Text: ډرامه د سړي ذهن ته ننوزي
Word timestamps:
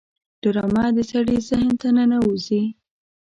ډرامه 0.41 0.83
د 0.97 0.99
سړي 1.11 1.37
ذهن 1.47 1.71
ته 1.81 1.87
ننوزي 1.97 2.63